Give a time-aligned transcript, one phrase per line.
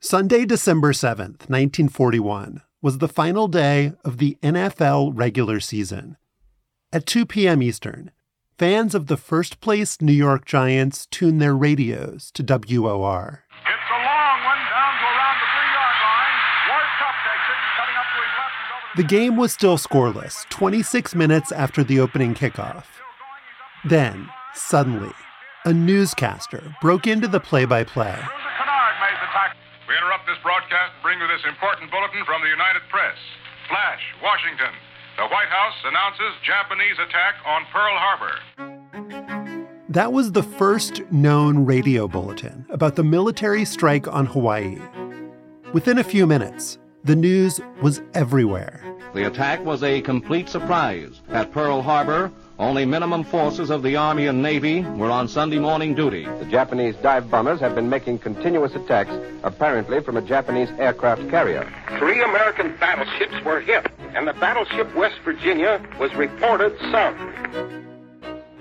[0.00, 6.16] Sunday, December 7th, 1941, was the final day of the NFL regular season.
[6.92, 7.62] At 2 p.m.
[7.62, 8.10] Eastern,
[8.58, 13.44] fans of the first place New York Giants tuned their radios to WOR.
[13.64, 16.36] It's a long one down to around the three yard line.
[16.68, 18.96] Ward Cuff takes it, cutting up to his left.
[18.98, 22.84] The game was still scoreless 26 minutes after the opening kickoff.
[23.88, 25.12] Then, suddenly,
[25.64, 28.12] a newscaster broke into the play by play.
[28.14, 28.28] Bruiser
[28.60, 29.58] Kinard made the tackle.
[29.88, 33.16] We interrupt this broadcast and bring you this important bulletin from the United Press.
[33.68, 34.74] Flash, Washington.
[35.16, 38.34] The White House announces Japanese attack on Pearl Harbor.
[39.88, 44.78] That was the first known radio bulletin about the military strike on Hawaii.
[45.72, 48.82] Within a few minutes, the news was everywhere.
[49.14, 51.22] The attack was a complete surprise.
[51.28, 55.94] At Pearl Harbor, only minimum forces of the Army and Navy were on Sunday morning
[55.94, 56.24] duty.
[56.24, 61.70] The Japanese dive bombers have been making continuous attacks, apparently from a Japanese aircraft carrier.
[61.98, 67.18] Three American battleships were hit, and the battleship West Virginia was reported sunk.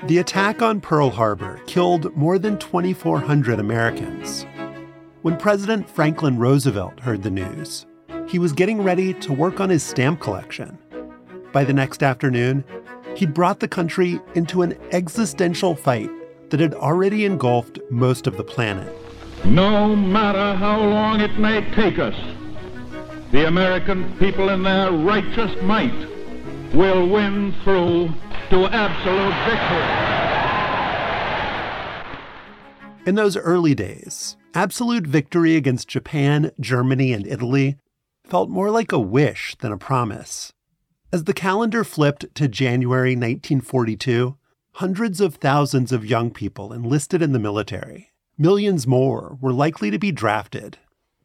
[0.07, 4.45] The attack on Pearl Harbor killed more than 2,400 Americans.
[5.21, 7.85] When President Franklin Roosevelt heard the news,
[8.27, 10.77] he was getting ready to work on his stamp collection.
[11.51, 12.65] By the next afternoon,
[13.15, 16.09] he'd brought the country into an existential fight
[16.49, 18.93] that had already engulfed most of the planet.
[19.45, 22.15] No matter how long it may take us,
[23.31, 25.93] the American people in their righteous might
[26.73, 28.09] will win through
[28.49, 30.05] to absolute victory.
[33.05, 37.77] In those early days, absolute victory against Japan, Germany, and Italy
[38.23, 40.53] felt more like a wish than a promise.
[41.11, 44.35] As the calendar flipped to January 1942,
[44.73, 48.11] hundreds of thousands of young people enlisted in the military.
[48.37, 50.77] Millions more were likely to be drafted.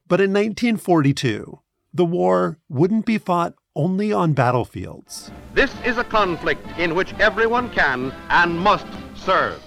[0.06, 1.60] But in 1942,
[1.92, 5.32] the war wouldn't be fought only on battlefields.
[5.54, 9.60] This is a conflict in which everyone can and must serve.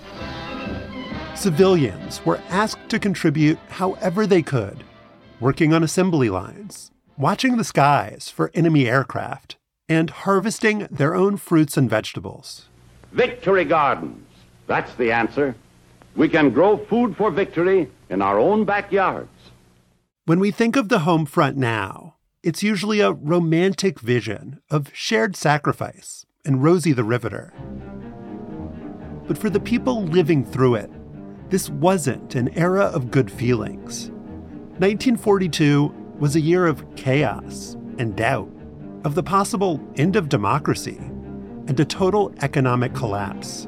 [1.35, 4.83] Civilians were asked to contribute however they could,
[5.39, 9.57] working on assembly lines, watching the skies for enemy aircraft,
[9.89, 12.67] and harvesting their own fruits and vegetables.
[13.11, 14.25] Victory gardens.
[14.67, 15.55] That's the answer.
[16.15, 19.29] We can grow food for victory in our own backyards.
[20.25, 25.35] When we think of the home front now, it's usually a romantic vision of shared
[25.35, 27.53] sacrifice and Rosie the Riveter.
[29.27, 30.91] But for the people living through it,
[31.49, 34.09] this wasn't an era of good feelings.
[34.79, 38.51] 1942 was a year of chaos and doubt,
[39.03, 40.97] of the possible end of democracy,
[41.67, 43.67] and a total economic collapse.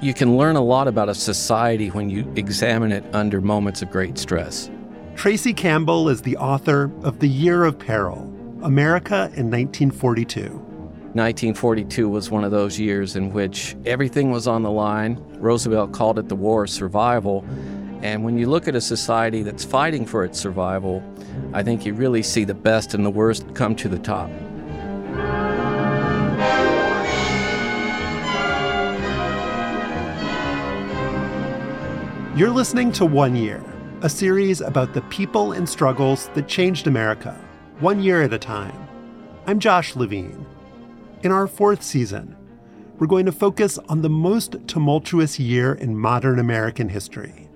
[0.00, 3.90] You can learn a lot about a society when you examine it under moments of
[3.90, 4.70] great stress.
[5.16, 8.30] Tracy Campbell is the author of The Year of Peril
[8.62, 10.64] America in 1942.
[11.14, 15.22] 1942 was one of those years in which everything was on the line.
[15.38, 17.44] Roosevelt called it the war of survival.
[18.02, 21.04] And when you look at a society that's fighting for its survival,
[21.52, 24.28] I think you really see the best and the worst come to the top.
[32.36, 33.64] You're listening to One Year,
[34.02, 37.32] a series about the people and struggles that changed America,
[37.78, 38.88] one year at a time.
[39.46, 40.44] I'm Josh Levin.
[41.22, 42.34] In our fourth season,
[42.98, 47.48] we're going to focus on the most tumultuous year in modern American history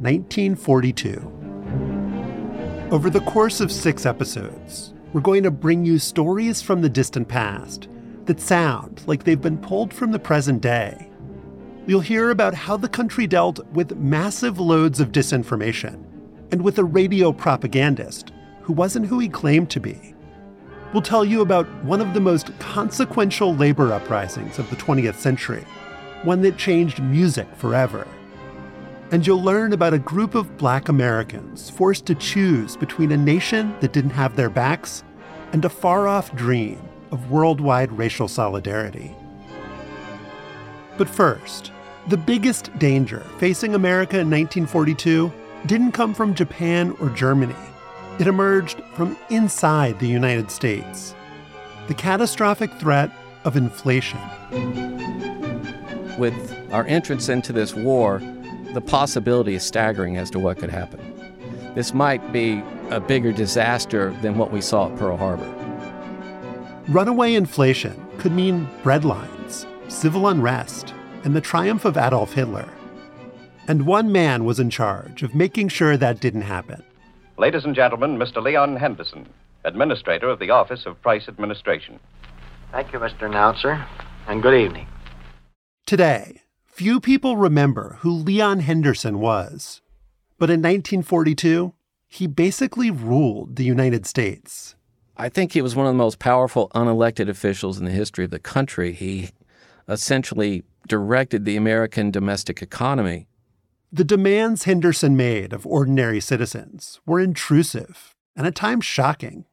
[0.00, 2.88] 1942.
[2.90, 7.28] Over the course of six episodes, we're going to bring you stories from the distant
[7.28, 7.86] past
[8.24, 11.08] that sound like they've been pulled from the present day.
[11.86, 16.02] You'll hear about how the country dealt with massive loads of disinformation
[16.50, 20.14] and with a radio propagandist who wasn't who he claimed to be.
[20.94, 25.66] We'll tell you about one of the most consequential labor uprisings of the 20th century,
[26.22, 28.06] one that changed music forever.
[29.10, 33.76] And you'll learn about a group of black Americans forced to choose between a nation
[33.80, 35.04] that didn't have their backs
[35.52, 36.80] and a far off dream
[37.10, 39.14] of worldwide racial solidarity.
[40.96, 41.72] But first,
[42.08, 45.32] the biggest danger facing America in 1942
[45.66, 47.54] didn't come from Japan or Germany.
[48.18, 51.14] It emerged from inside the United States.
[51.88, 53.10] The catastrophic threat
[53.44, 54.20] of inflation.
[56.18, 56.34] With
[56.72, 58.20] our entrance into this war,
[58.74, 61.00] the possibility is staggering as to what could happen.
[61.74, 65.50] This might be a bigger disaster than what we saw at Pearl Harbor.
[66.88, 70.92] Runaway inflation could mean bread lines, civil unrest,
[71.24, 72.68] and the triumph of Adolf Hitler.
[73.66, 76.84] And one man was in charge of making sure that didn't happen
[77.36, 78.40] Ladies and gentlemen, Mr.
[78.40, 79.28] Leon Henderson,
[79.64, 81.98] Administrator of the Office of Price Administration.
[82.70, 83.26] Thank you, Mr.
[83.26, 83.84] Announcer,
[84.28, 84.86] and good evening.
[85.84, 89.82] Today, few people remember who Leon Henderson was.
[90.38, 91.74] But in 1942,
[92.06, 94.76] he basically ruled the United States.
[95.16, 98.30] I think he was one of the most powerful unelected officials in the history of
[98.30, 98.92] the country.
[98.92, 99.30] He
[99.88, 103.28] essentially directed the American domestic economy.
[103.92, 109.44] The demands Henderson made of ordinary citizens were intrusive and at times shocking.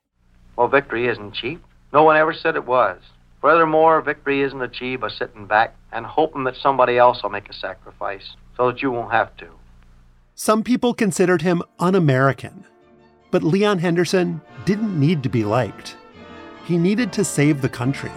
[0.56, 1.64] Well, victory isn't cheap.
[1.94, 3.00] No one ever said it was.
[3.42, 7.54] Furthermore, victory isn't achieved by sitting back and hoping that somebody else will make a
[7.54, 9.48] sacrifice so that you won't have to.
[10.36, 12.66] Some people considered him un American,
[13.32, 15.98] but Leon Henderson didn't need to be liked.
[16.66, 18.12] He needed to save the country.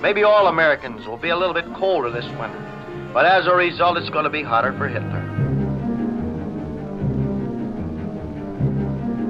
[0.00, 3.98] Maybe all Americans will be a little bit colder this winter, but as a result,
[3.98, 5.24] it's going to be hotter for Hitler.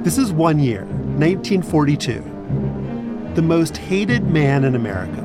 [0.02, 3.32] This is one year, 1942.
[3.34, 5.24] The most hated man in America.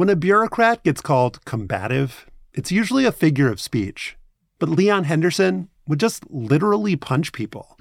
[0.00, 2.24] When a bureaucrat gets called combative,
[2.54, 4.16] it's usually a figure of speech.
[4.58, 7.76] But Leon Henderson would just literally punch people.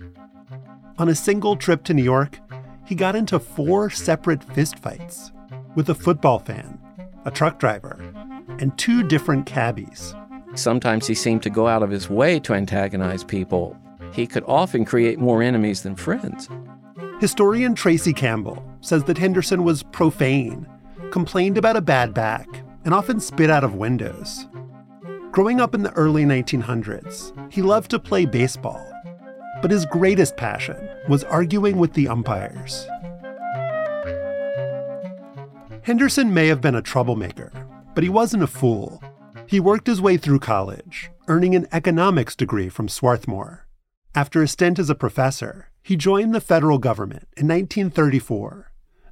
[0.98, 2.38] On a single trip to New York,
[2.86, 5.32] he got into four separate fistfights
[5.78, 6.78] with a football fan,
[7.24, 7.98] a truck driver,
[8.60, 10.14] and two different cabbies.
[10.56, 13.78] Sometimes he seemed to go out of his way to antagonize people.
[14.12, 16.50] He could often create more enemies than friends.
[17.22, 20.68] Historian Tracy Campbell says that Henderson was profane,
[21.12, 22.48] complained about a bad back,
[22.86, 24.48] and often spit out of windows.
[25.32, 28.86] Growing up in the early 1900s, he loved to play baseball,
[29.62, 32.88] but his greatest passion was arguing with the umpires.
[35.84, 37.52] Henderson may have been a troublemaker,
[37.96, 39.02] but he wasn't a fool.
[39.48, 43.68] He worked his way through college, earning an economics degree from Swarthmore.
[44.16, 48.69] After a stint as a professor, he joined the federal government in 1934.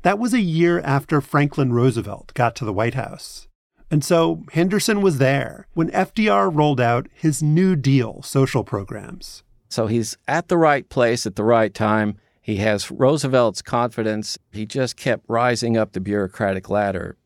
[0.08, 3.50] That was a year after Franklin Roosevelt got to the White House.
[3.92, 9.44] And so Henderson was there when FDR rolled out his New Deal social programs.
[9.68, 12.16] So he's at the right place at the right time.
[12.40, 14.38] He has Roosevelt's confidence.
[14.54, 17.18] He just kept rising up the bureaucratic ladder.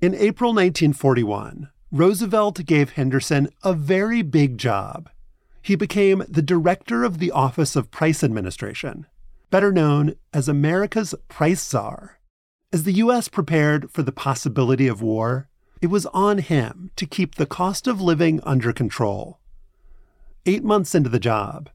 [0.00, 5.08] In April 1941, Roosevelt gave Henderson a very big job.
[5.62, 9.06] He became the director of the Office of Price Administration,
[9.50, 12.18] better known as America's price czar.
[12.74, 13.28] As the U.S.
[13.28, 15.48] prepared for the possibility of war,
[15.80, 19.38] it was on him to keep the cost of living under control.
[20.44, 21.70] Eight months into the job,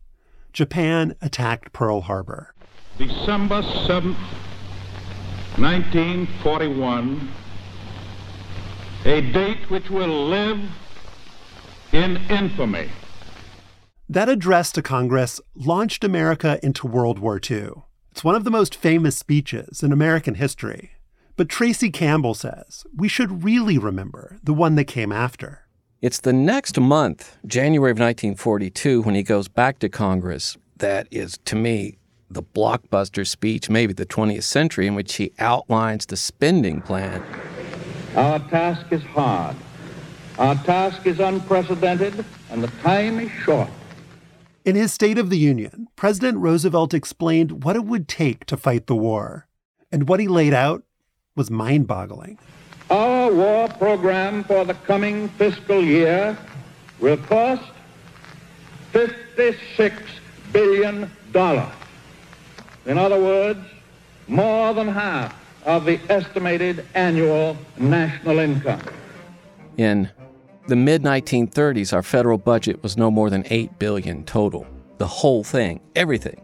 [0.51, 2.53] Japan attacked Pearl Harbor.
[2.97, 4.17] December 7th,
[5.55, 7.29] 1941,
[9.05, 10.59] a date which will live
[11.93, 12.89] in infamy.
[14.09, 17.83] That address to Congress launched America into World War II.
[18.19, 20.91] It's one of the most famous speeches in American history.
[21.37, 25.61] But Tracy Campbell says we should really remember the one that came after.
[26.01, 31.39] It's the next month, January of 1942, when he goes back to Congress, that is,
[31.45, 31.97] to me,
[32.29, 37.23] the blockbuster speech, maybe the 20th century, in which he outlines the spending plan.
[38.17, 39.55] Our task is hard.
[40.37, 43.69] Our task is unprecedented, and the time is short.
[44.69, 48.85] In his State of the Union, President Roosevelt explained what it would take to fight
[48.85, 49.47] the war.
[49.91, 50.83] And what he laid out
[51.35, 52.37] was mind boggling.
[52.91, 56.37] Our war program for the coming fiscal year
[56.99, 57.63] will cost
[58.93, 59.91] $56
[60.53, 61.09] billion.
[62.85, 63.65] In other words,
[64.27, 65.33] more than half
[65.65, 68.83] of the estimated annual national income.
[69.77, 70.11] In
[70.69, 74.67] the mid 1930s, our federal budget was no more than 8 billion total.
[74.99, 76.39] The whole thing, everything.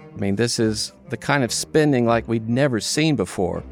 [0.00, 3.64] I mean, this is the kind of spending like we'd never seen before.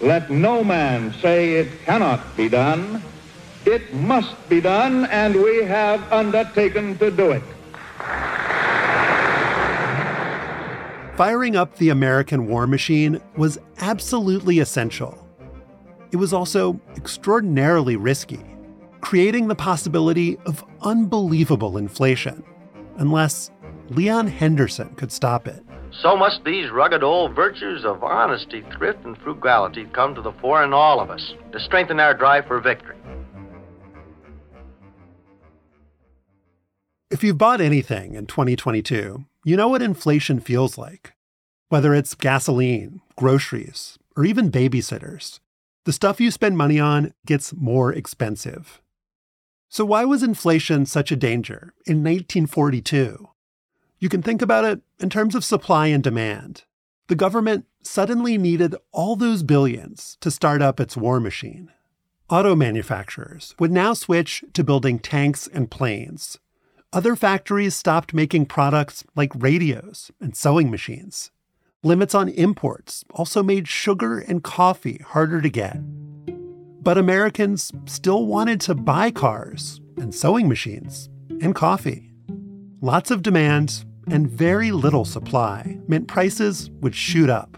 [0.00, 3.02] Let no man say it cannot be done.
[3.66, 7.42] It must be done, and we have undertaken to do it.
[11.16, 15.18] Firing up the American war machine was absolutely essential.
[16.12, 18.40] It was also extraordinarily risky,
[19.02, 22.42] creating the possibility of unbelievable inflation,
[22.96, 23.50] unless
[23.90, 25.62] Leon Henderson could stop it.
[26.00, 30.64] So must these rugged old virtues of honesty, thrift, and frugality come to the fore
[30.64, 32.96] in all of us to strengthen our drive for victory.
[37.10, 41.12] If you've bought anything in 2022, you know what inflation feels like.
[41.68, 45.40] Whether it's gasoline, groceries, or even babysitters,
[45.84, 48.80] the stuff you spend money on gets more expensive.
[49.72, 53.30] So, why was inflation such a danger in 1942?
[54.00, 56.64] You can think about it in terms of supply and demand.
[57.08, 61.70] The government suddenly needed all those billions to start up its war machine.
[62.28, 66.38] Auto manufacturers would now switch to building tanks and planes.
[66.92, 71.30] Other factories stopped making products like radios and sewing machines.
[71.82, 75.78] Limits on imports also made sugar and coffee harder to get.
[76.82, 81.08] But Americans still wanted to buy cars and sewing machines
[81.40, 82.10] and coffee.
[82.80, 87.56] Lots of demand and very little supply meant prices would shoot up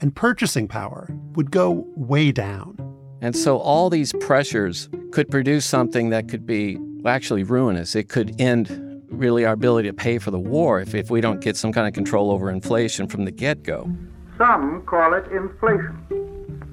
[0.00, 2.76] and purchasing power would go way down.
[3.20, 6.76] And so all these pressures could produce something that could be
[7.06, 7.94] actually ruinous.
[7.94, 11.40] It could end really our ability to pay for the war if, if we don't
[11.40, 13.88] get some kind of control over inflation from the get go.
[14.36, 16.23] Some call it inflation,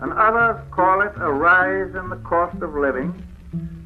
[0.01, 3.09] and others call it a rise in the cost of living,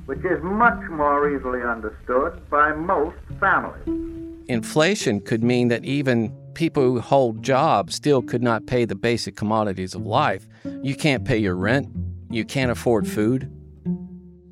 [0.06, 4.46] which is much more easily understood by most families.
[4.48, 9.36] Inflation could mean that even people who hold jobs still could not pay the basic
[9.36, 10.48] commodities of life.
[10.82, 11.90] You can't pay your rent,
[12.30, 13.52] you can't afford food.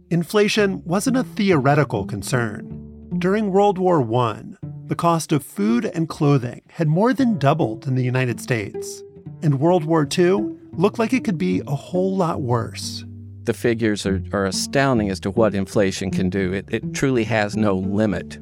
[0.10, 3.10] Inflation wasn't a theoretical concern.
[3.20, 4.44] During World War I,
[4.88, 9.02] the cost of food and clothing had more than doubled in the United States,
[9.42, 13.06] and World War II looked like it could be a whole lot worse.
[13.44, 16.54] The figures are, are astounding as to what inflation can do.
[16.54, 18.40] It, it truly has no limit.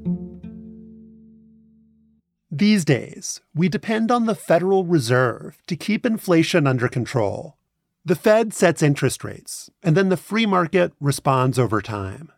[2.50, 7.58] These days, we depend on the Federal Reserve to keep inflation under control.
[8.04, 12.32] The Fed sets interest rates, and then the free market responds over time.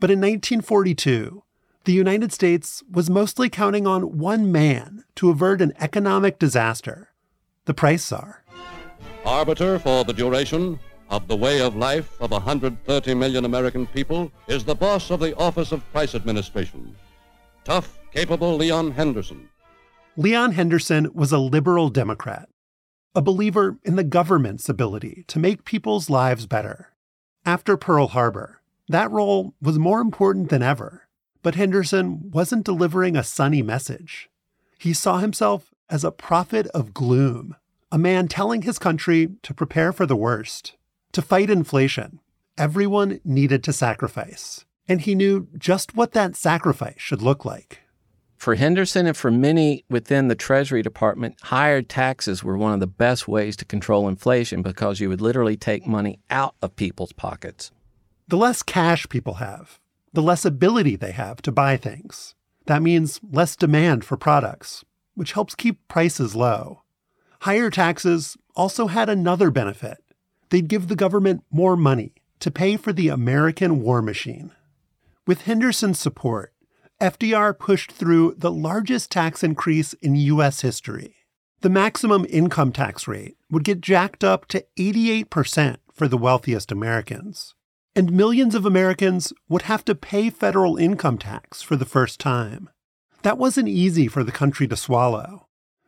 [0.00, 1.42] But in 1942,
[1.84, 7.12] the United States was mostly counting on one man to avert an economic disaster
[7.64, 8.41] the price czar.
[9.24, 14.64] Arbiter for the duration of the way of life of 130 million American people is
[14.64, 16.96] the boss of the Office of Price Administration.
[17.64, 19.48] Tough, capable Leon Henderson.
[20.16, 22.48] Leon Henderson was a liberal Democrat,
[23.14, 26.88] a believer in the government's ability to make people's lives better.
[27.46, 31.08] After Pearl Harbor, that role was more important than ever.
[31.42, 34.28] But Henderson wasn't delivering a sunny message.
[34.78, 37.56] He saw himself as a prophet of gloom,
[37.92, 40.76] a man telling his country to prepare for the worst.
[41.12, 42.20] To fight inflation,
[42.56, 47.80] everyone needed to sacrifice, and he knew just what that sacrifice should look like.
[48.38, 52.86] For Henderson and for many within the Treasury Department, higher taxes were one of the
[52.86, 57.70] best ways to control inflation because you would literally take money out of people's pockets.
[58.26, 59.78] The less cash people have,
[60.14, 62.34] the less ability they have to buy things.
[62.64, 64.82] That means less demand for products,
[65.14, 66.81] which helps keep prices low.
[67.42, 69.98] Higher taxes also had another benefit.
[70.50, 74.52] They'd give the government more money to pay for the American war machine.
[75.26, 76.52] With Henderson's support,
[77.00, 80.60] FDR pushed through the largest tax increase in U.S.
[80.60, 81.14] history.
[81.60, 87.54] The maximum income tax rate would get jacked up to 88% for the wealthiest Americans
[87.94, 92.70] and millions of Americans would have to pay federal income tax for the first time.
[93.22, 95.46] That wasn't easy for the country to swallow.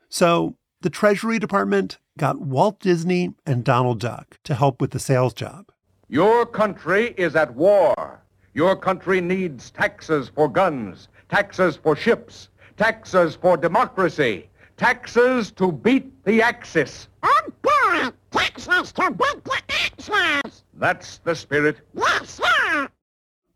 [0.09, 5.33] So the Treasury Department got Walt Disney and Donald Duck to help with the sales
[5.33, 5.73] job.
[6.11, 8.23] Your country is at war.
[8.53, 16.23] Your country needs taxes for guns, taxes for ships, taxes for democracy, taxes to beat
[16.27, 17.09] the Axis.
[17.23, 18.11] Oh, boy!
[18.31, 20.65] Taxes to beat the Axis!
[20.75, 21.79] That's the spirit.
[21.95, 22.89] Yes, sir!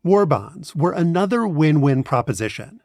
[0.03, 2.81] War bonds were another win win proposition.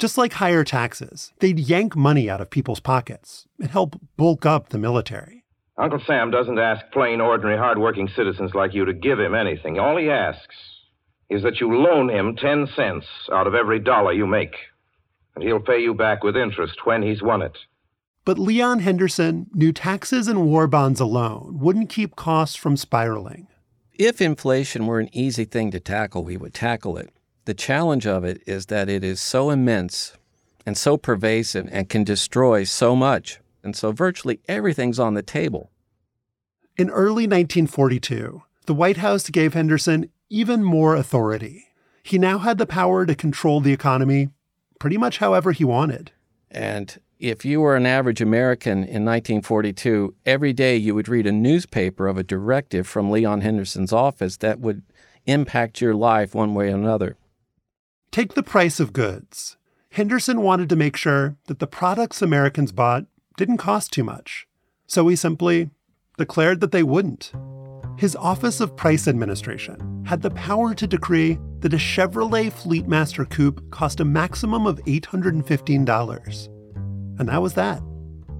[0.00, 4.70] Just like higher taxes, they'd yank money out of people's pockets and help bulk up
[4.70, 5.44] the military.
[5.76, 9.78] Uncle Sam doesn't ask plain, ordinary, hard-working citizens like you to give him anything.
[9.78, 10.56] All he asks
[11.28, 14.54] is that you loan him 10 cents out of every dollar you make.
[15.34, 17.58] And he'll pay you back with interest when he's won it.
[18.24, 23.48] But Leon Henderson knew taxes and war bonds alone wouldn't keep costs from spiraling.
[23.92, 27.10] If inflation were an easy thing to tackle, we would tackle it.
[27.50, 30.16] The challenge of it is that it is so immense
[30.64, 33.40] and so pervasive and can destroy so much.
[33.64, 35.72] And so virtually everything's on the table.
[36.76, 41.64] In early 1942, the White House gave Henderson even more authority.
[42.04, 44.28] He now had the power to control the economy
[44.78, 46.12] pretty much however he wanted.
[46.52, 51.32] And if you were an average American in 1942, every day you would read a
[51.32, 54.82] newspaper of a directive from Leon Henderson's office that would
[55.26, 57.16] impact your life one way or another.
[58.12, 59.56] Take the price of goods.
[59.92, 64.48] Henderson wanted to make sure that the products Americans bought didn't cost too much.
[64.88, 65.70] So he simply
[66.18, 67.32] declared that they wouldn't.
[67.98, 73.70] His Office of Price Administration had the power to decree that a Chevrolet Fleetmaster coupe
[73.70, 76.48] cost a maximum of $815.
[77.20, 77.80] And that was that.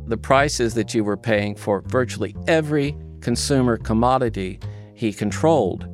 [0.07, 4.59] The prices that you were paying for virtually every consumer commodity
[4.95, 5.87] he controlled.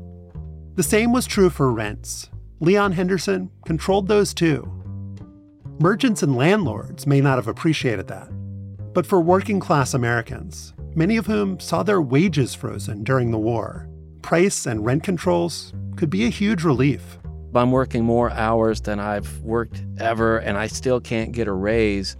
[0.76, 2.30] The same was true for rents.
[2.60, 4.72] Leon Henderson controlled those too.
[5.78, 8.28] Merchants and landlords may not have appreciated that.
[8.94, 13.90] But for working class Americans, many of whom saw their wages frozen during the war,
[14.23, 17.19] price and rent controls could be a huge relief.
[17.54, 22.16] I'm working more hours than I've worked ever, and I still can't get a raise.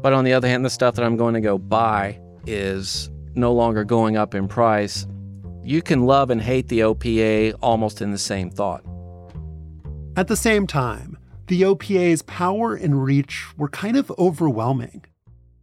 [0.00, 3.52] But on the other hand, the stuff that I'm going to go buy is no
[3.52, 5.06] longer going up in price.
[5.64, 8.84] You can love and hate the OPA almost in the same thought.
[10.14, 15.06] At the same time, the OPA's power and reach were kind of overwhelming.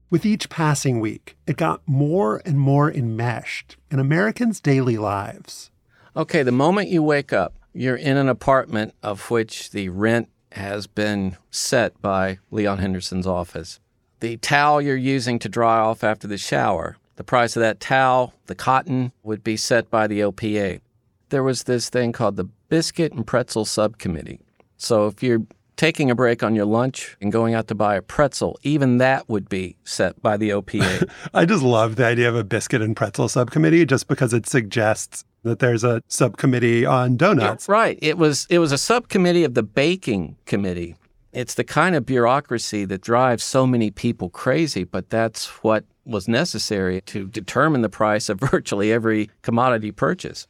[0.10, 5.70] With each passing week, it got more and more enmeshed in Americans' daily lives.
[6.16, 10.88] Okay, the moment you wake up, you're in an apartment of which the rent has
[10.88, 13.80] been set by Leon Henderson's office.
[14.20, 18.34] The towel you're using to dry off after the shower, the price of that towel,
[18.48, 20.82] the cotton, would be set by the OPA.
[21.30, 24.40] There was this thing called the Biscuit and Pretzel Subcommittee.
[24.78, 25.42] So if you're
[25.80, 29.28] taking a break on your lunch and going out to buy a pretzel, even that
[29.30, 31.10] would be set by the OPA.
[31.34, 35.24] I just love the idea of a biscuit and pretzel subcommittee just because it suggests
[35.44, 37.68] that there's a subcommittee on donuts.
[37.68, 38.00] Yeah, right.
[38.02, 40.96] It was it was a subcommittee of the baking committee.
[41.32, 46.28] It's the kind of bureaucracy that drives so many people crazy, but that's what was
[46.28, 50.46] necessary to determine the price of virtually every commodity purchase.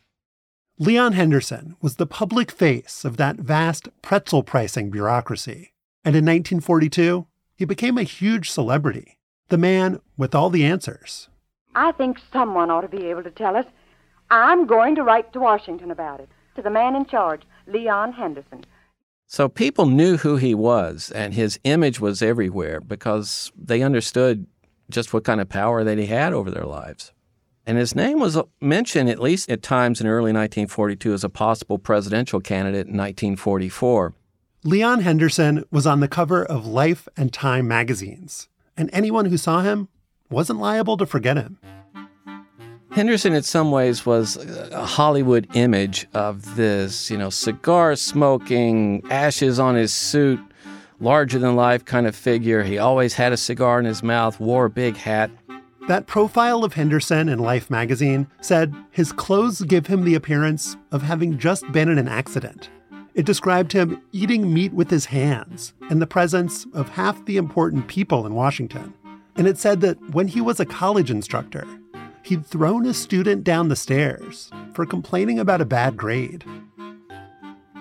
[0.81, 5.73] Leon Henderson was the public face of that vast pretzel pricing bureaucracy.
[6.05, 9.17] And in 1942, he became a huge celebrity,
[9.49, 11.27] the man with all the answers.
[11.75, 13.65] I think someone ought to be able to tell us.
[14.31, 18.63] I'm going to write to Washington about it, to the man in charge, Leon Henderson.
[19.27, 24.47] So people knew who he was, and his image was everywhere because they understood
[24.89, 27.11] just what kind of power that he had over their lives.
[27.69, 31.77] And his name was mentioned at least at times in early 1942 as a possible
[31.77, 34.15] presidential candidate in 1944.
[34.63, 39.61] Leon Henderson was on the cover of Life and Time magazines, and anyone who saw
[39.61, 39.87] him
[40.31, 41.59] wasn't liable to forget him.
[42.89, 44.37] Henderson, in some ways, was
[44.71, 50.39] a Hollywood image of this, you know, cigar smoking, ashes on his suit,
[50.99, 52.63] larger than life kind of figure.
[52.63, 55.29] He always had a cigar in his mouth, wore a big hat.
[55.89, 61.01] That profile of Henderson in Life magazine said his clothes give him the appearance of
[61.01, 62.69] having just been in an accident.
[63.15, 67.87] It described him eating meat with his hands in the presence of half the important
[67.87, 68.93] people in Washington.
[69.35, 71.65] And it said that when he was a college instructor,
[72.21, 76.45] he'd thrown a student down the stairs for complaining about a bad grade.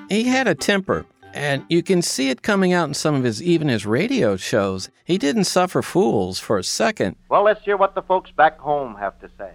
[0.08, 1.04] He had a temper,
[1.38, 4.90] and you can see it coming out in some of his, even his radio shows.
[5.04, 7.14] He didn't suffer fools for a second.
[7.28, 9.52] Well, let's hear what the folks back home have to say.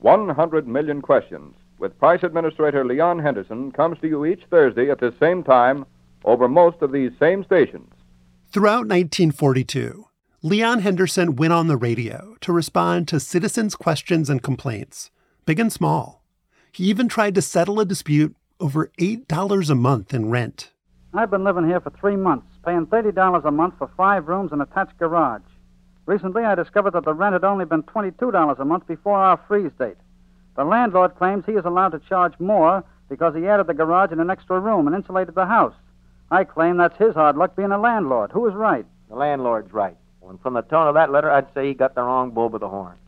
[0.00, 5.14] 100 million questions with Price Administrator Leon Henderson comes to you each Thursday at the
[5.18, 5.86] same time
[6.26, 7.90] over most of these same stations.
[8.52, 10.06] Throughout 1942,
[10.42, 15.10] Leon Henderson went on the radio to respond to citizens' questions and complaints,
[15.46, 16.22] big and small.
[16.70, 20.70] He even tried to settle a dispute over $8 a month in rent.
[21.16, 24.60] I've been living here for three months, paying $30 a month for five rooms and
[24.60, 25.42] attached garage.
[26.06, 29.70] Recently, I discovered that the rent had only been $22 a month before our freeze
[29.78, 29.96] date.
[30.56, 34.20] The landlord claims he is allowed to charge more because he added the garage and
[34.20, 35.74] an extra room and insulated the house.
[36.32, 38.32] I claim that's his hard luck being a landlord.
[38.32, 38.84] Who is right?
[39.08, 39.96] The landlord's right.
[40.28, 42.58] And from the tone of that letter, I'd say he got the wrong bull by
[42.58, 42.98] the horns.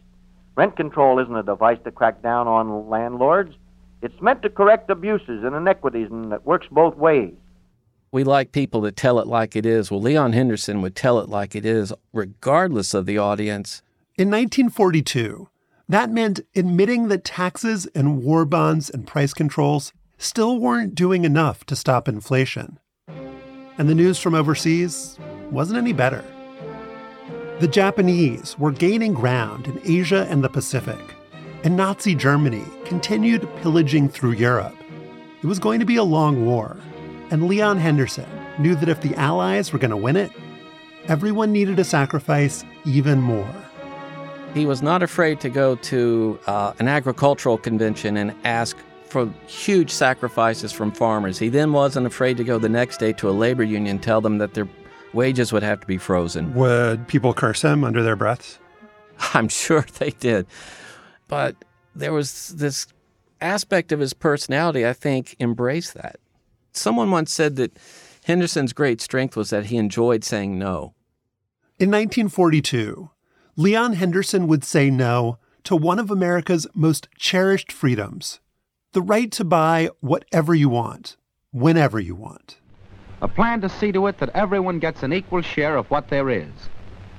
[0.54, 3.56] Rent control isn't a device to crack down on landlords.
[4.00, 7.34] It's meant to correct abuses and inequities, and it works both ways.
[8.16, 9.90] We like people that tell it like it is.
[9.90, 13.82] Well, Leon Henderson would tell it like it is, regardless of the audience.
[14.16, 15.50] In 1942,
[15.86, 21.64] that meant admitting that taxes and war bonds and price controls still weren't doing enough
[21.64, 22.78] to stop inflation.
[23.76, 25.18] And the news from overseas
[25.50, 26.24] wasn't any better.
[27.60, 31.14] The Japanese were gaining ground in Asia and the Pacific,
[31.64, 34.74] and Nazi Germany continued pillaging through Europe.
[35.42, 36.78] It was going to be a long war,
[37.30, 38.26] and Leon Henderson
[38.58, 40.30] knew that if the Allies were going to win it,
[41.08, 43.52] everyone needed to sacrifice even more.
[44.54, 48.76] He was not afraid to go to uh, an agricultural convention and ask
[49.08, 51.38] for huge sacrifices from farmers.
[51.38, 54.20] He then wasn't afraid to go the next day to a labor union and tell
[54.20, 54.68] them that their
[55.12, 56.54] wages would have to be frozen.
[56.54, 58.58] Would people curse him under their breaths?
[59.34, 60.46] I'm sure they did.
[61.28, 61.56] But
[61.94, 62.86] there was this
[63.40, 66.16] aspect of his personality, I think, embraced that.
[66.76, 67.78] Someone once said that
[68.24, 70.94] Henderson's great strength was that he enjoyed saying no.
[71.78, 73.10] In 1942,
[73.56, 78.40] Leon Henderson would say no to one of America's most cherished freedoms
[78.92, 81.18] the right to buy whatever you want,
[81.50, 82.56] whenever you want.
[83.20, 86.30] A plan to see to it that everyone gets an equal share of what there
[86.30, 86.50] is.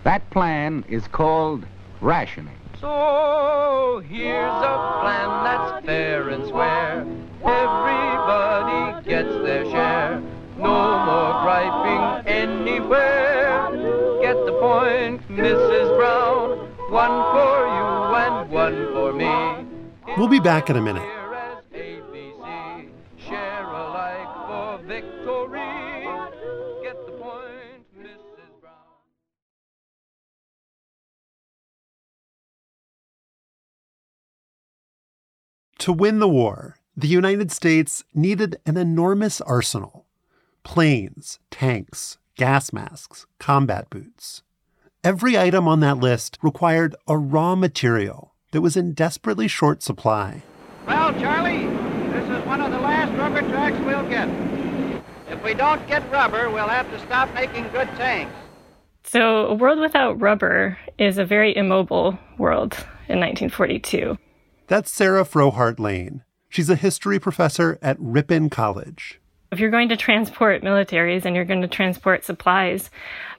[0.03, 1.67] That plan is called
[2.01, 2.57] rationing.
[2.81, 7.05] So here's a plan that's fair and square.
[7.47, 10.21] Everybody gets their share.
[10.57, 13.69] No more griping anywhere.
[14.21, 15.95] Get the point, Mrs.
[15.97, 16.57] Brown.
[16.89, 19.65] One for you and one for me.
[20.17, 21.03] We'll be back in a minute.
[23.17, 26.07] Share alike for victory.
[26.83, 28.62] Get the point, Mrs.
[28.62, 28.73] Brown.
[35.79, 40.05] To win the war, the United States needed an enormous arsenal
[40.63, 44.41] planes, tanks, gas masks, combat boots.
[45.01, 50.43] Every item on that list required a raw material that was in desperately short supply.
[50.86, 51.67] Well, Charlie,
[52.12, 54.27] this is one of the last rubber tracks we'll get.
[55.29, 58.33] If we don't get rubber, we'll have to stop making good tanks.
[59.03, 62.73] So, a world without rubber is a very immobile world
[63.07, 64.17] in 1942.
[64.67, 66.23] That's Sarah Frohardt-Lane.
[66.49, 69.19] She's a history professor at Ripon College.
[69.51, 72.89] If you're going to transport militaries and you're going to transport supplies,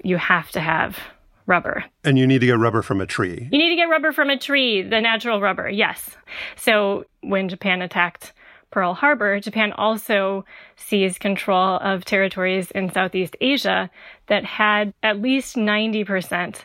[0.02, 0.98] you have to have
[1.46, 1.84] rubber.
[2.04, 3.48] And you need to get rubber from a tree.
[3.50, 6.16] You need to get rubber from a tree, the natural rubber, yes.
[6.56, 8.32] So when Japan attacked
[8.70, 10.44] Pearl Harbor, Japan also
[10.76, 13.90] seized control of territories in Southeast Asia
[14.26, 16.64] that had at least 90%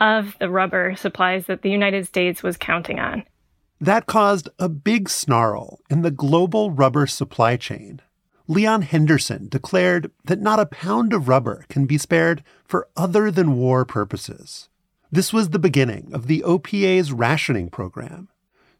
[0.00, 3.24] of the rubber supplies that the United States was counting on.
[3.80, 8.00] That caused a big snarl in the global rubber supply chain.
[8.48, 13.56] Leon Henderson declared that not a pound of rubber can be spared for other than
[13.56, 14.68] war purposes.
[15.10, 18.28] This was the beginning of the OPA's rationing program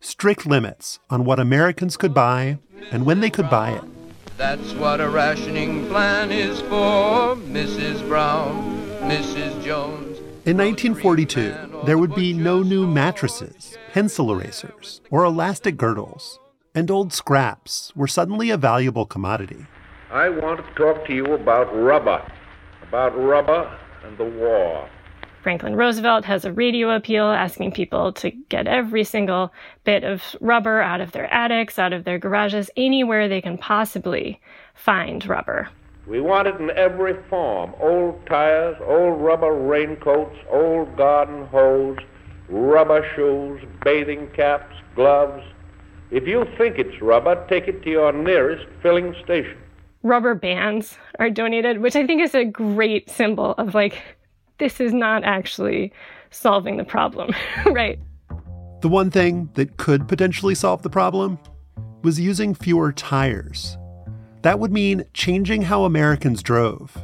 [0.01, 2.59] strict limits on what Americans could buy
[2.93, 3.83] and when they could buy it.
[4.37, 8.07] That's what a rationing plan is for, Mrs.
[8.07, 9.65] Brown, Mrs.
[9.65, 10.16] Jones.
[10.47, 16.39] In 1942, there would be no new mattresses, pencil erasers, or elastic girdles,
[16.73, 19.67] and old scraps were suddenly a valuable commodity.
[20.09, 22.25] I want to talk to you about rubber,
[22.87, 24.89] about rubber and the war.
[25.43, 30.81] Franklin Roosevelt has a radio appeal asking people to get every single bit of rubber
[30.81, 34.41] out of their attics, out of their garages, anywhere they can possibly
[34.77, 35.71] find rubber.
[36.07, 41.99] We want it in every form old tires, old rubber raincoats, old garden hose,
[42.49, 45.43] rubber shoes, bathing caps, gloves.
[46.13, 49.59] If you think it's rubber, take it to your nearest filling station.
[50.05, 54.01] Rubber bands are donated, which I think is a great symbol of like,
[54.59, 55.93] this is not actually
[56.31, 57.31] solving the problem,
[57.67, 57.99] right?
[58.81, 61.41] The one thing that could potentially solve the problem
[62.03, 63.77] was using fewer tires.
[64.47, 66.97] That would mean changing how Americans drove.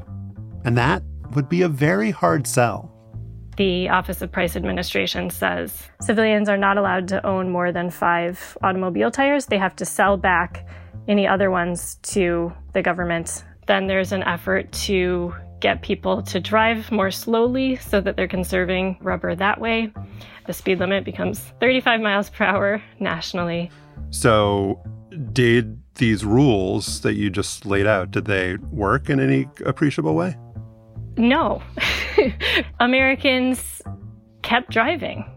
[0.64, 1.02] And that
[1.34, 2.88] would be a very hard sell.
[3.56, 8.56] The Office of Price Administration says civilians are not allowed to own more than five
[8.62, 9.46] automobile tires.
[9.46, 10.64] They have to sell back
[11.08, 13.42] any other ones to the government.
[13.66, 18.98] Then there's an effort to get people to drive more slowly so that they're conserving
[19.00, 19.92] rubber that way.
[20.46, 23.68] The speed limit becomes 35 miles per hour nationally.
[24.10, 24.80] So,
[25.32, 30.36] did these rules that you just laid out, did they work in any appreciable way?
[31.16, 31.62] No.
[32.80, 33.82] Americans
[34.42, 35.28] kept driving.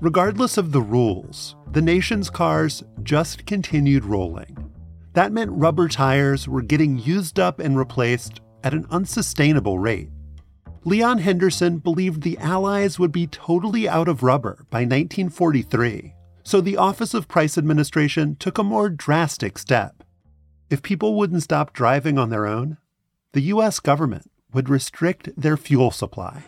[0.00, 4.70] Regardless of the rules, the nation's cars just continued rolling.
[5.14, 10.08] That meant rubber tires were getting used up and replaced at an unsustainable rate.
[10.84, 16.76] Leon Henderson believed the Allies would be totally out of rubber by 1943, so the
[16.76, 20.02] Office of Price Administration took a more drastic step.
[20.70, 22.78] If people wouldn't stop driving on their own,
[23.32, 23.80] the U.S.
[23.80, 26.42] government would restrict their fuel supply.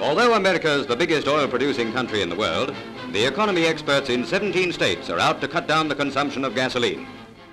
[0.00, 2.74] Although America is the biggest oil producing country in the world,
[3.12, 7.06] the economy experts in 17 states are out to cut down the consumption of gasoline.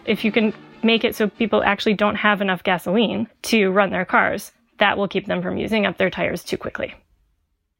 [0.05, 0.53] If you can
[0.83, 5.07] make it so people actually don't have enough gasoline to run their cars, that will
[5.07, 6.93] keep them from using up their tires too quickly.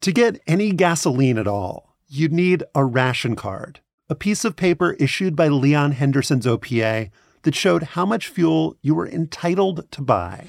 [0.02, 4.94] To get any gasoline at all, you'd need a ration card, a piece of paper
[4.94, 7.10] issued by Leon Henderson's OPA
[7.44, 10.48] that showed how much fuel you were entitled to buy.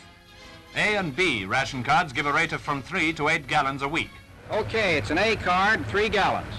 [0.77, 3.89] A and B ration cards give a rate of from three to eight gallons a
[3.89, 4.11] week.
[4.51, 6.55] Okay, it's an A card, three gallons.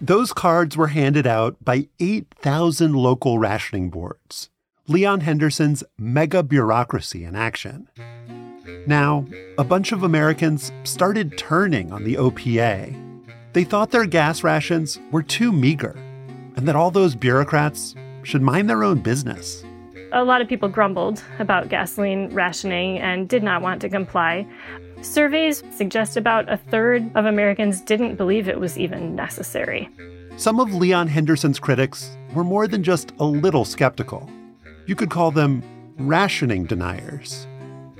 [0.00, 4.48] Those cards were handed out by 8,000 local rationing boards.
[4.88, 7.88] Leon Henderson's mega bureaucracy in action.
[8.86, 9.26] Now,
[9.58, 13.09] a bunch of Americans started turning on the OPA.
[13.52, 15.96] They thought their gas rations were too meager
[16.56, 19.64] and that all those bureaucrats should mind their own business.
[20.12, 24.46] A lot of people grumbled about gasoline rationing and did not want to comply.
[25.02, 29.88] Surveys suggest about a third of Americans didn't believe it was even necessary.
[30.36, 34.30] Some of Leon Henderson's critics were more than just a little skeptical.
[34.86, 35.62] You could call them
[35.98, 37.46] rationing deniers.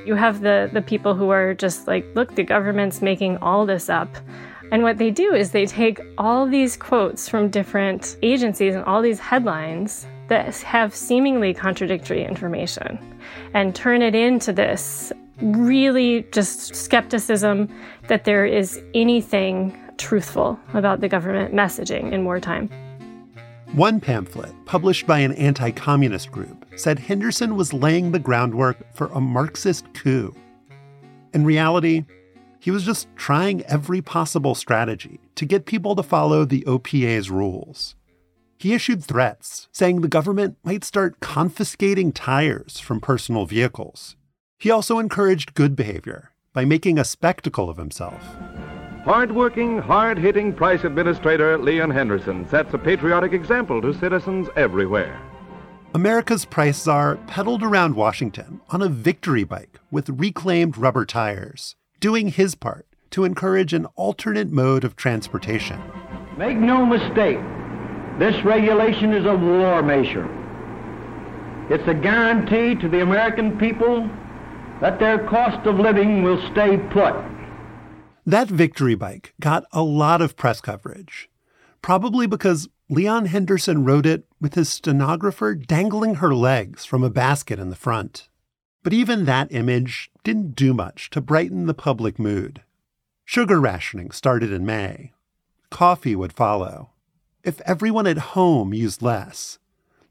[0.04, 3.88] You have the, the people who are just like, look, the government's making all this
[3.88, 4.08] up.
[4.70, 9.02] And what they do is they take all these quotes from different agencies and all
[9.02, 12.98] these headlines that have seemingly contradictory information
[13.52, 17.68] and turn it into this really just skepticism
[18.08, 22.68] that there is anything truthful about the government messaging in wartime.
[23.72, 29.06] One pamphlet, published by an anti communist group, said Henderson was laying the groundwork for
[29.08, 30.34] a Marxist coup.
[31.34, 32.04] In reality,
[32.60, 37.96] he was just trying every possible strategy to get people to follow the OPA's rules.
[38.58, 44.16] He issued threats, saying the government might start confiscating tires from personal vehicles.
[44.58, 48.22] He also encouraged good behavior by making a spectacle of himself.
[49.04, 55.18] Hard-working, hard-hitting price administrator Leon Henderson sets a patriotic example to citizens everywhere.
[55.94, 62.28] America's price czar pedaled around Washington on a victory bike with reclaimed rubber tires, doing
[62.28, 65.80] his part to encourage an alternate mode of transportation.
[66.36, 67.38] Make no mistake,
[68.18, 70.28] this regulation is a war measure.
[71.70, 74.08] It's a guarantee to the American people
[74.80, 77.14] that their cost of living will stay put.
[78.24, 81.28] That victory bike got a lot of press coverage,
[81.82, 87.58] probably because Leon Henderson rode it with his stenographer dangling her legs from a basket
[87.58, 88.29] in the front.
[88.82, 92.62] But even that image didn't do much to brighten the public mood.
[93.24, 95.12] Sugar rationing started in May.
[95.70, 96.90] Coffee would follow.
[97.44, 99.58] If everyone at home used less,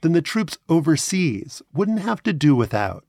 [0.01, 3.05] then the troops overseas wouldn't have to do without.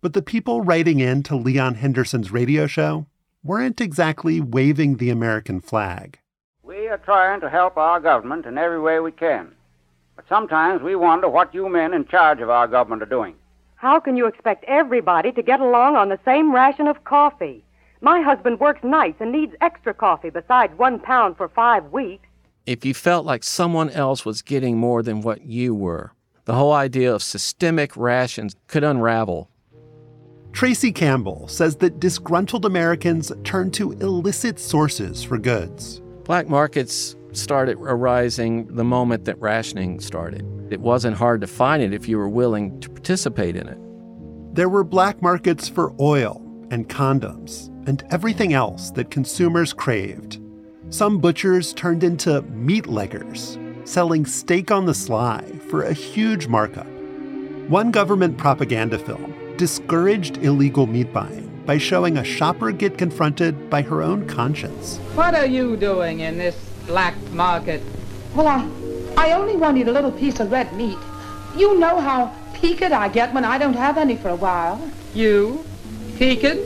[0.00, 3.06] But the people writing in to Leon Henderson's radio show
[3.42, 6.18] weren't exactly waving the American flag.
[6.62, 9.52] We are trying to help our government in every way we can.
[10.16, 13.34] But sometimes we wonder what you men in charge of our government are doing.
[13.78, 17.64] How can you expect everybody to get along on the same ration of coffee?
[18.00, 22.26] My husband works nights and needs extra coffee besides one pound for five weeks.
[22.66, 26.12] If you felt like someone else was getting more than what you were,
[26.44, 29.48] the whole idea of systemic rations could unravel.
[30.50, 36.02] Tracy Campbell says that disgruntled Americans turn to illicit sources for goods.
[36.24, 40.44] Black markets started arising the moment that rationing started.
[40.70, 43.78] It wasn't hard to find it if you were willing to participate in it.
[44.54, 50.40] There were black markets for oil and condoms and everything else that consumers craved.
[50.90, 56.86] Some butchers turned into meat leggers, selling steak on the sly for a huge markup.
[57.68, 63.82] One government propaganda film discouraged illegal meat buying by showing a shopper get confronted by
[63.82, 64.96] her own conscience.
[65.14, 67.80] What are you doing in this black market?
[68.34, 68.66] Well, I,
[69.16, 70.98] I only wanted a little piece of red meat.
[71.56, 74.80] You know how peaked I get when I don't have any for a while.
[75.14, 75.64] You?
[76.16, 76.58] Peaked?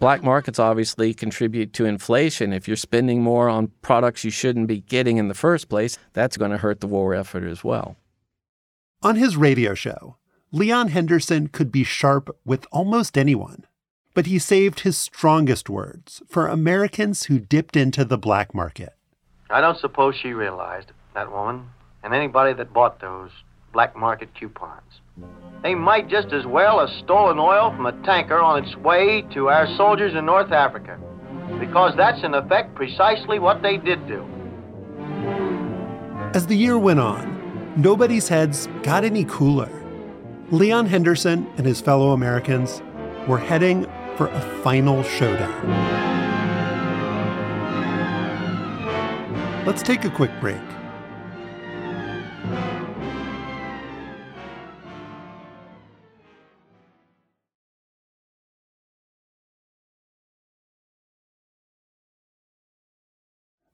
[0.00, 2.54] Black markets obviously contribute to inflation.
[2.54, 6.38] If you're spending more on products you shouldn't be getting in the first place, that's
[6.38, 7.96] going to hurt the war effort as well.
[9.02, 10.16] On his radio show,
[10.52, 13.66] Leon Henderson could be sharp with almost anyone,
[14.14, 18.94] but he saved his strongest words for Americans who dipped into the black market.
[19.48, 21.70] I don't suppose she realized, that woman,
[22.02, 23.30] and anybody that bought those
[23.72, 25.00] black market coupons.
[25.62, 29.48] They might just as well have stolen oil from a tanker on its way to
[29.48, 30.98] our soldiers in North Africa,
[31.58, 34.26] because that's in effect precisely what they did do.
[36.32, 39.70] As the year went on, nobody's heads got any cooler.
[40.50, 42.82] Leon Henderson and his fellow Americans
[43.28, 43.84] were heading
[44.20, 45.50] for a final showdown.
[49.64, 50.60] Let's take a quick break.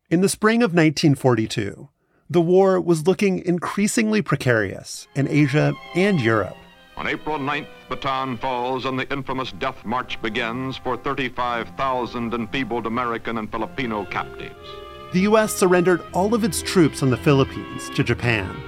[0.08, 1.88] In the spring of 1942,
[2.30, 6.56] the war was looking increasingly precarious in Asia and Europe.
[6.96, 13.36] On April 9th, Bataan falls and the infamous death march begins for 35,000 enfeebled American
[13.36, 14.68] and Filipino captives.
[15.12, 15.54] The U.S.
[15.54, 18.58] surrendered all of its troops on the Philippines to Japan.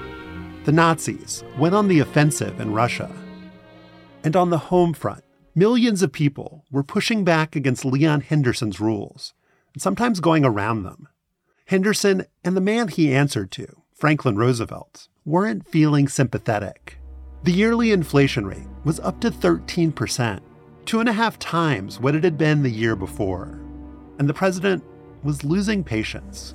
[0.64, 3.11] The Nazis went on the offensive in Russia.
[4.23, 9.33] And on the home front, millions of people were pushing back against Leon Henderson's rules,
[9.73, 11.09] and sometimes going around them.
[11.67, 16.99] Henderson and the man he answered to, Franklin Roosevelt, weren't feeling sympathetic.
[17.44, 20.40] The yearly inflation rate was up to 13%,
[20.85, 23.61] two and a half times what it had been the year before.
[24.18, 24.83] And the president
[25.22, 26.55] was losing patience.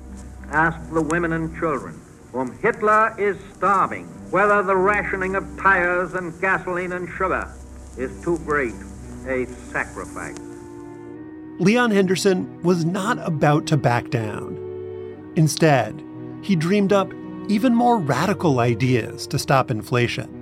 [0.50, 2.00] Ask the women and children
[2.32, 7.48] whom Hitler is starving whether the rationing of tires and gasoline and sugar
[7.96, 8.74] is too great
[9.26, 10.36] a sacrifice.
[11.60, 14.58] Leon Henderson was not about to back down.
[15.36, 16.02] Instead,
[16.42, 17.12] he dreamed up
[17.48, 20.33] even more radical ideas to stop inflation,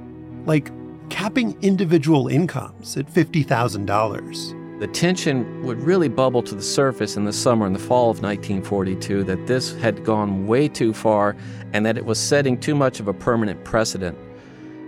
[0.47, 0.71] like
[1.09, 4.81] capping individual incomes at $50,000.
[4.81, 8.21] The tension would really bubble to the surface in the summer and the fall of
[8.21, 11.37] 1942 that this had gone way too far
[11.73, 14.19] and that it was setting too much of a permanent precedent.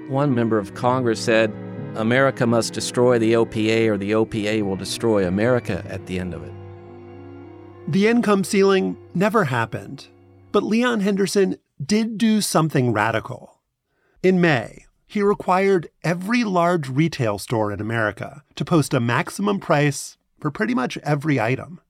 [0.08, 1.52] One member of Congress said,
[1.94, 6.42] America must destroy the OPA or the OPA will destroy America at the end of
[6.42, 6.52] it.
[7.86, 10.08] The income ceiling never happened,
[10.50, 13.60] but Leon Henderson did do something radical.
[14.22, 14.83] In May,
[15.14, 20.74] he required every large retail store in America to post a maximum price for pretty
[20.74, 21.80] much every item.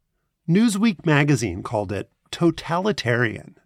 [0.46, 3.56] Newsweek magazine called it totalitarian.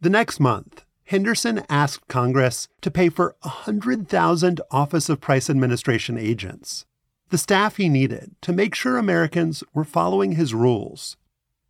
[0.00, 6.84] The next month, Henderson asked Congress to pay for 100,000 Office of Price Administration agents,
[7.30, 11.16] the staff he needed to make sure Americans were following his rules.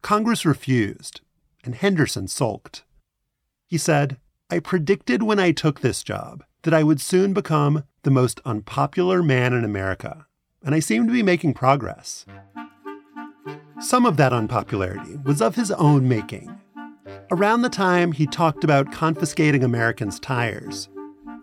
[0.01, 1.21] Congress refused,
[1.65, 2.83] and Henderson sulked.
[3.67, 4.17] He said,
[4.49, 9.23] I predicted when I took this job that I would soon become the most unpopular
[9.23, 10.27] man in America,
[10.63, 12.27] and I seemed to be making progress.
[13.81, 16.59] Some of that unpopularity was of his own making.
[17.31, 20.89] Around the time he talked about confiscating Americans' tires,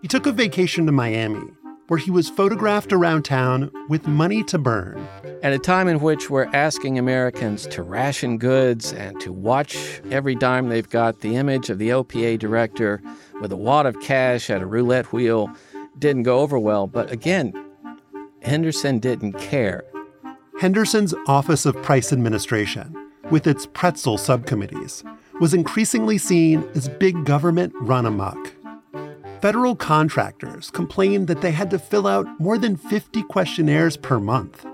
[0.00, 1.50] he took a vacation to Miami,
[1.92, 5.06] where he was photographed around town with money to burn.
[5.42, 10.34] At a time in which we're asking Americans to ration goods and to watch every
[10.34, 13.02] dime they've got, the image of the OPA director
[13.42, 15.54] with a wad of cash at a roulette wheel
[15.98, 16.86] didn't go over well.
[16.86, 17.52] But again,
[18.40, 19.84] Henderson didn't care.
[20.62, 22.96] Henderson's Office of Price Administration,
[23.30, 25.04] with its pretzel subcommittees,
[25.40, 28.54] was increasingly seen as big government run amok.
[29.42, 34.64] Federal contractors complained that they had to fill out more than 50 questionnaires per month.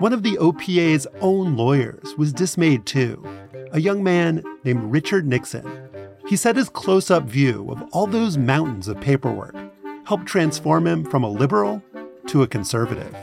[0.00, 3.26] One of the OPA's own lawyers was dismayed too,
[3.72, 5.88] a young man named Richard Nixon.
[6.28, 9.56] He said his close up view of all those mountains of paperwork
[10.04, 11.82] helped transform him from a liberal
[12.26, 13.16] to a conservative.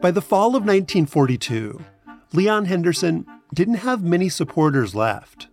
[0.00, 1.84] By the fall of 1942,
[2.32, 5.48] Leon Henderson didn't have many supporters left.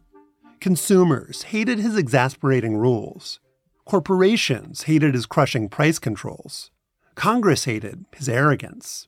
[0.60, 3.40] Consumers hated his exasperating rules.
[3.86, 6.72] Corporations hated his crushing price controls.
[7.14, 9.08] Congress hated his arrogance.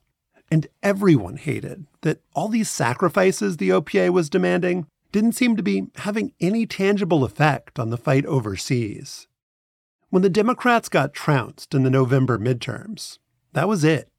[0.49, 5.87] And everyone hated that all these sacrifices the OPA was demanding didn't seem to be
[5.95, 9.27] having any tangible effect on the fight overseas.
[10.09, 13.17] When the Democrats got trounced in the November midterms,
[13.53, 14.09] that was it.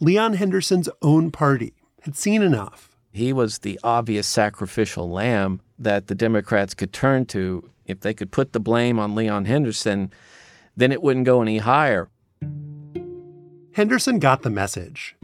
[0.00, 2.89] Leon Henderson's own party had seen enough.
[3.12, 7.68] He was the obvious sacrificial lamb that the Democrats could turn to.
[7.84, 10.12] If they could put the blame on Leon Henderson,
[10.76, 12.08] then it wouldn't go any higher.
[13.72, 15.16] Henderson got the message.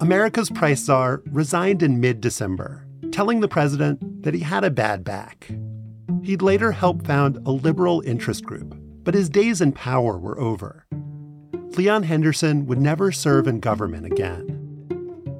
[0.00, 5.02] America's price czar resigned in mid December, telling the president that he had a bad
[5.02, 5.50] back.
[6.22, 10.86] He'd later help found a liberal interest group, but his days in power were over.
[11.76, 14.60] Leon Henderson would never serve in government again.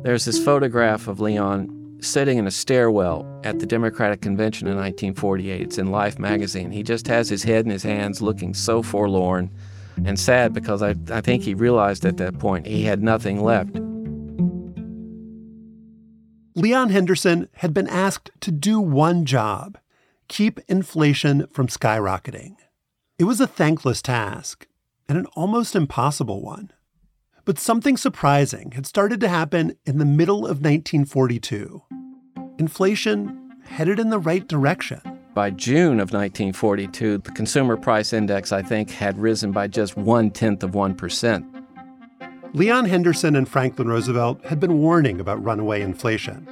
[0.02, 5.60] There's this photograph of Leon sitting in a stairwell at the Democratic Convention in 1948.
[5.60, 6.70] It's in Life magazine.
[6.70, 9.50] He just has his head in his hands, looking so forlorn
[10.04, 13.76] and sad because I, I think he realized at that point he had nothing left.
[16.56, 19.78] Leon Henderson had been asked to do one job
[20.28, 22.56] keep inflation from skyrocketing.
[23.18, 24.66] It was a thankless task
[25.08, 26.72] and an almost impossible one.
[27.44, 31.82] But something surprising had started to happen in the middle of 1942.
[32.58, 35.00] Inflation headed in the right direction.
[35.34, 40.30] By June of 1942, the consumer price index, I think, had risen by just one
[40.30, 41.50] tenth of 1%.
[42.54, 46.48] Leon Henderson and Franklin Roosevelt had been warning about runaway inflation.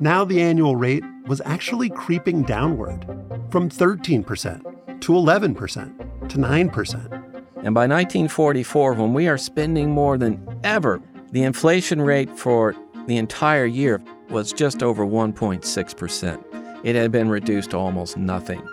[0.00, 3.06] Now the annual rate was actually creeping downward
[3.50, 7.21] from 13% to 11% to 9%.
[7.64, 11.00] And by 1944, when we are spending more than ever,
[11.30, 12.74] the inflation rate for
[13.06, 16.84] the entire year was just over 1.6%.
[16.84, 18.66] It had been reduced to almost nothing.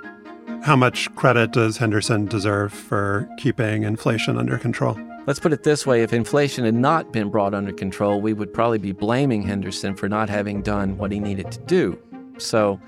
[0.63, 4.99] How much credit does Henderson deserve for keeping inflation under control?
[5.27, 8.51] Let's put it this way if inflation had not been brought under control, we would
[8.51, 11.99] probably be blaming Henderson for not having done what he needed to do.
[12.39, 12.79] So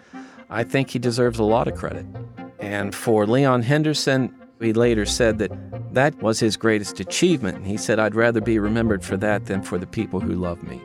[0.50, 2.08] I think he deserves a lot of credit.
[2.60, 5.52] And for Leon Henderson, he later said that
[5.94, 7.66] that was his greatest achievement.
[7.66, 10.78] He said, I'd rather be remembered for that than for the people who love me.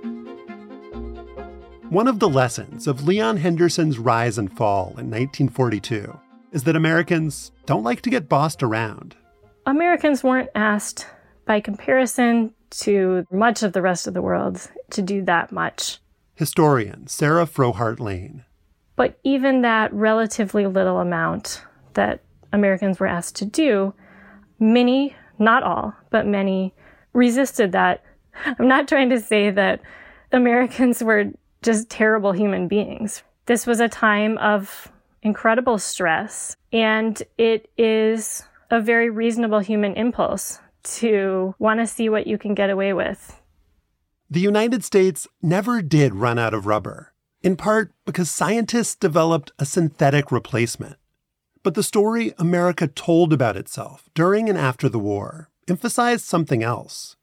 [1.91, 6.18] One of the lessons of Leon Henderson's rise and fall in 1942
[6.53, 9.14] is that Americans don't like to get bossed around.
[9.66, 11.07] Americans weren't asked,
[11.45, 16.01] by comparison to much of the rest of the world, to do that much.
[16.35, 18.45] Historian Sarah Frohardt-Lane.
[18.97, 21.62] But even that relatively little amount
[21.95, 22.20] that
[22.53, 23.94] Americans were asked to do,
[24.59, 26.74] many, not all, but many,
[27.12, 28.03] resisted that.
[28.44, 29.80] I'm not trying to say that
[30.32, 31.32] Americans were
[31.62, 33.22] just terrible human beings.
[33.47, 34.92] This was a time of
[35.22, 42.26] incredible stress, and it is a very reasonable human impulse to want to see what
[42.26, 43.40] you can get away with.
[44.30, 49.64] The United States never did run out of rubber, in part because scientists developed a
[49.64, 50.97] synthetic replacement.
[51.67, 57.17] But the story America told about itself during and after the war emphasized something else.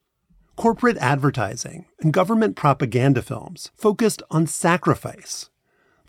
[0.57, 5.49] Corporate advertising and government propaganda films focused on sacrifice,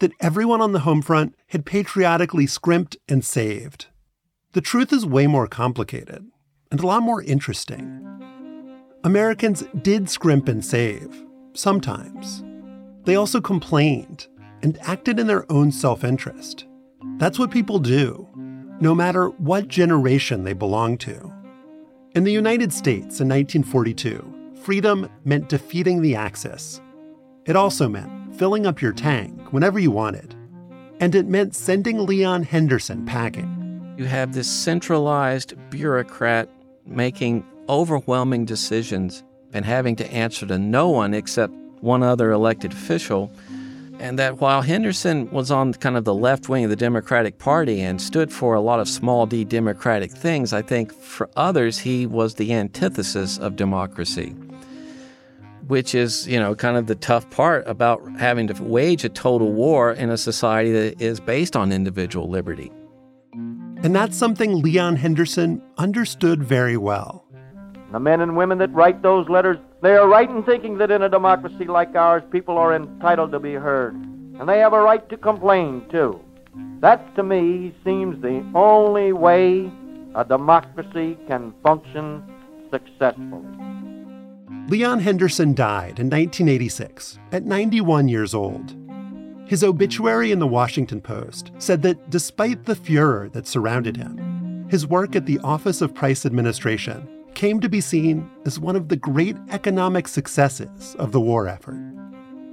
[0.00, 3.86] that everyone on the home front had patriotically scrimped and saved.
[4.50, 6.26] The truth is way more complicated
[6.72, 8.04] and a lot more interesting.
[9.04, 11.22] Americans did scrimp and save,
[11.52, 12.42] sometimes.
[13.04, 14.26] They also complained
[14.60, 16.66] and acted in their own self interest.
[17.18, 18.23] That's what people do,
[18.84, 21.32] no matter what generation they belong to.
[22.14, 26.82] In the United States in 1942, freedom meant defeating the Axis.
[27.46, 30.34] It also meant filling up your tank whenever you wanted.
[31.00, 33.94] And it meant sending Leon Henderson packing.
[33.96, 36.50] You have this centralized bureaucrat
[36.84, 39.24] making overwhelming decisions
[39.54, 43.32] and having to answer to no one except one other elected official
[43.94, 44.02] Mm-hmm.
[44.02, 47.80] and that while Henderson was on kind of the left wing of the Democratic Party
[47.80, 52.06] and stood for a lot of small d democratic things, I think for others he
[52.06, 54.30] was the antithesis of democracy,
[55.68, 59.52] which is, you know, kind of the tough part about having to wage a total
[59.52, 62.72] war in a society that is based on individual liberty.
[63.32, 67.24] And that's something Leon Henderson understood very well.
[67.92, 71.02] The men and women that write those letters, they are right in thinking that in
[71.02, 73.94] a democracy like ours, people are entitled to be heard.
[73.94, 76.18] And they have a right to complain, too.
[76.80, 79.70] That, to me, seems the only way
[80.14, 82.22] a democracy can function
[82.70, 83.44] successfully.
[84.68, 88.74] Leon Henderson died in 1986 at 91 years old.
[89.46, 94.86] His obituary in the Washington Post said that despite the furor that surrounded him, his
[94.86, 98.96] work at the Office of Price Administration came to be seen as one of the
[98.96, 101.78] great economic successes of the war effort.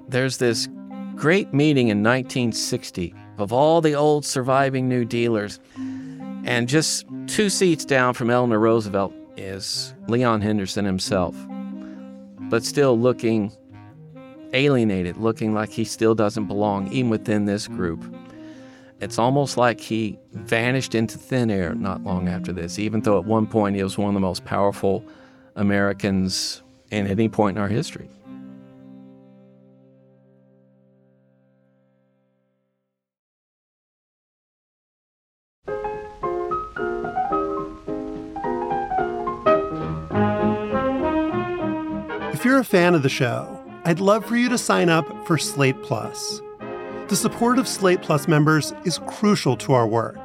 [0.08, 0.68] There's this
[1.16, 5.60] great meeting in 1960 of all the old surviving New Dealers.
[6.44, 11.34] And just Two seats down from Eleanor Roosevelt is Leon Henderson himself,
[12.50, 13.54] but still looking
[14.52, 18.04] alienated, looking like he still doesn't belong, even within this group.
[19.02, 23.26] It's almost like he vanished into thin air not long after this, even though at
[23.26, 25.04] one point he was one of the most powerful
[25.56, 28.08] Americans in any point in our history.
[42.32, 45.40] If you're a fan of the show, I'd love for you to sign up for
[45.40, 46.40] Slate Plus.
[47.12, 50.18] The support of Slate Plus members is crucial to our work.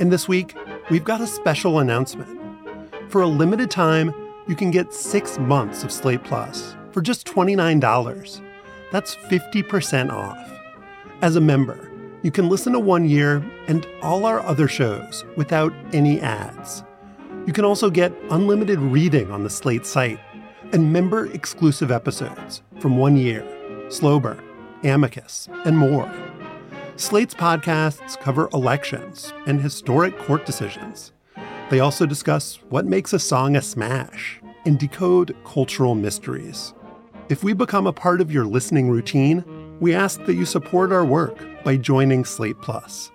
[0.00, 0.56] And this week,
[0.88, 2.40] we've got a special announcement.
[3.10, 4.14] For a limited time,
[4.48, 8.40] you can get six months of Slate Plus for just $29.
[8.90, 10.38] That's 50% off.
[11.20, 11.90] As a member,
[12.22, 16.82] you can listen to one year and all our other shows without any ads.
[17.46, 20.18] You can also get unlimited reading on the Slate site
[20.72, 23.44] and member exclusive episodes from One Year,
[23.90, 24.45] Slow Burn,
[24.84, 26.10] Amicus, and more.
[26.96, 31.12] Slate's podcasts cover elections and historic court decisions.
[31.70, 36.74] They also discuss what makes a song a smash and decode cultural mysteries.
[37.28, 39.44] If we become a part of your listening routine,
[39.80, 43.10] we ask that you support our work by joining Slate Plus.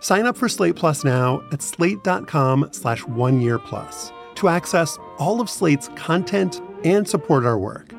[0.00, 5.40] Sign up for Slate Plus now at slate.com slash one year plus to access all
[5.40, 7.92] of Slate's content and support our work.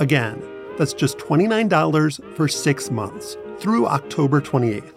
[0.00, 0.42] Again,
[0.78, 4.92] that's just $29 for six months through October 28th.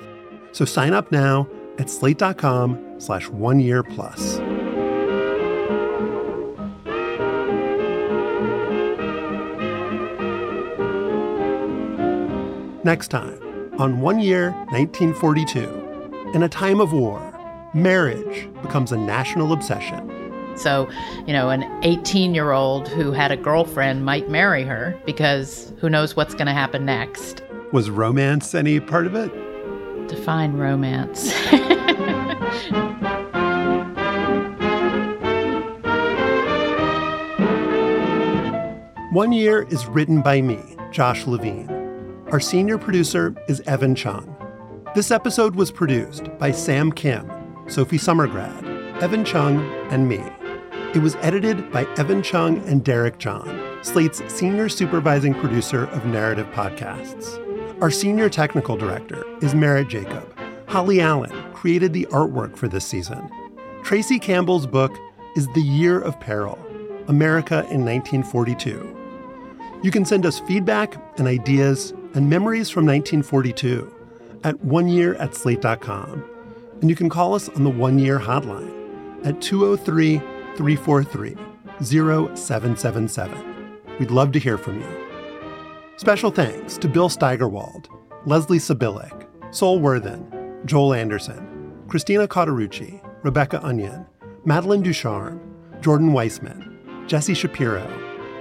[0.52, 4.40] So sign up now at slate.com slash one year plus.
[12.84, 13.40] Next time,
[13.78, 17.22] on One Year 1942, in a time of war,
[17.74, 20.19] marriage becomes a national obsession.
[20.60, 20.90] So,
[21.26, 25.90] you know, an 18 year old who had a girlfriend might marry her because who
[25.90, 27.42] knows what's going to happen next.
[27.72, 29.32] Was romance any part of it?
[30.08, 31.32] Define romance.
[39.12, 40.60] One Year is written by me,
[40.92, 41.68] Josh Levin.
[42.32, 44.36] Our senior producer is Evan Chung.
[44.94, 47.28] This episode was produced by Sam Kim,
[47.68, 50.22] Sophie Summergrad, Evan Chung, and me.
[50.96, 56.48] It was edited by Evan Chung and Derek John, Slate's senior supervising producer of narrative
[56.48, 57.38] podcasts.
[57.80, 60.36] Our senior technical director is Merritt Jacob.
[60.68, 63.30] Holly Allen created the artwork for this season.
[63.84, 64.92] Tracy Campbell's book
[65.36, 66.58] is The Year of Peril
[67.08, 68.98] America in 1942.
[69.84, 73.94] You can send us feedback and ideas and memories from 1942
[74.44, 76.26] at oneyear at slate.com.
[76.82, 80.20] And you can call us on the One Year hotline at 203
[80.58, 81.36] 343
[81.82, 83.78] 0777.
[84.00, 85.10] We'd love to hear from you.
[85.98, 87.90] Special thanks to Bill Steigerwald,
[88.26, 94.06] Leslie Sabilik, Sol Worthen, Joel Anderson, Christina Cauterucci, Rebecca Onion,
[94.46, 95.42] Madeline Ducharme,
[95.82, 97.88] Jordan Weissmann, Jesse Shapiro,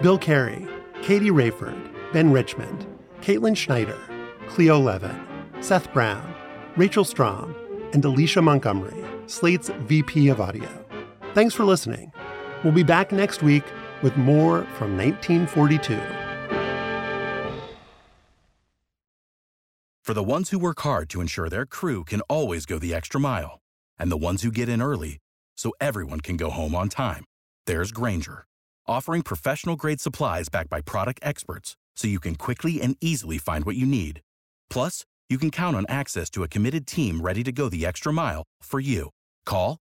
[0.02, 0.66] Bill Carey,
[1.02, 2.86] Katie Rayford, Ben Richmond,
[3.20, 3.98] Caitlin Schneider,
[4.48, 5.20] Cleo Levin,
[5.60, 6.34] Seth Brown,
[6.76, 7.54] Rachel Strom,
[7.92, 10.77] and Alicia Montgomery, Slate's VP of Audio.
[11.38, 12.10] Thanks for listening.
[12.64, 13.62] We'll be back next week
[14.02, 15.96] with more from 1942.
[20.02, 23.20] For the ones who work hard to ensure their crew can always go the extra
[23.20, 23.60] mile,
[24.00, 25.18] and the ones who get in early
[25.56, 27.22] so everyone can go home on time,
[27.66, 28.44] there's Grainger,
[28.88, 33.64] offering professional grade supplies backed by product experts so you can quickly and easily find
[33.64, 34.22] what you need.
[34.70, 38.12] Plus, you can count on access to a committed team ready to go the extra
[38.12, 39.10] mile for you.
[39.46, 39.78] Call,